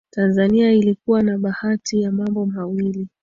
Tanzania 0.09 0.71
ilikuwa 0.71 1.21
na 1.21 1.37
bahati 1.37 2.01
ya 2.01 2.11
mambo 2.11 2.45
mawili 2.45 3.07